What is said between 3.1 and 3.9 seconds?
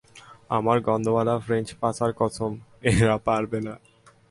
পারবে না!